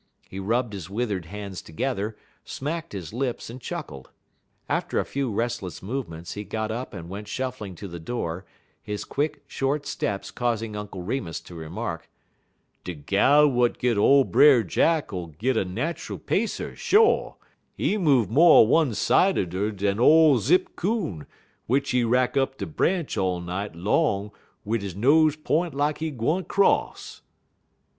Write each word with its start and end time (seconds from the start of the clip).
He 0.27 0.39
rubbed 0.39 0.73
his 0.73 0.89
withered 0.89 1.25
hands 1.27 1.61
together, 1.61 2.17
smacked 2.43 2.91
his 2.93 3.13
lips 3.13 3.51
and 3.51 3.61
chuckled. 3.61 4.09
After 4.67 4.97
a 4.97 5.05
few 5.05 5.31
restless 5.31 5.83
movements 5.83 6.33
he 6.33 6.43
got 6.43 6.71
up 6.71 6.91
and 6.95 7.07
went 7.07 7.27
shuffling 7.27 7.75
to 7.75 7.87
the 7.87 7.99
door, 7.99 8.43
his 8.81 9.03
quick, 9.05 9.43
short 9.45 9.85
steps 9.85 10.31
causing 10.31 10.75
Uncle 10.75 11.03
Remus 11.03 11.39
to 11.41 11.53
remark: 11.53 12.09
"De 12.83 12.95
gal 12.95 13.43
w'at 13.43 13.77
git 13.77 13.95
ole 13.95 14.23
Brer 14.23 14.63
Jack 14.63 15.13
'ull 15.13 15.27
git 15.37 15.55
a 15.55 15.65
natchul 15.65 16.17
pacer, 16.17 16.75
sho'. 16.75 17.37
He 17.77 17.95
move 17.99 18.27
mo' 18.27 18.61
one 18.61 18.95
sideder 18.95 19.69
dan 19.71 19.99
ole 19.99 20.39
Zip 20.39 20.75
Coon, 20.75 21.27
w'ich 21.67 21.91
he 21.91 22.03
rack 22.03 22.35
up 22.35 22.57
de 22.57 22.65
branch 22.65 23.19
all 23.19 23.39
night 23.39 23.75
long 23.75 24.31
wid 24.65 24.81
he 24.81 24.95
nose 24.95 25.35
p'int 25.35 25.75
lak 25.75 25.99
he 25.99 26.09
gwine 26.09 26.43
'cross." 26.45 27.21